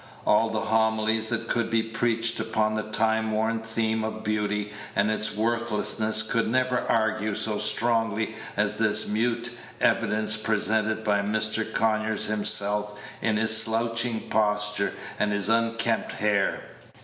[0.25, 5.11] All the homilies that could be preached upon the time worn theme of beauty and
[5.11, 11.71] its worthlessness could never argue so strongly as this mute evidence presented by Mr.
[11.71, 16.63] Conyers himself in his slouching posture and his unkempt hair.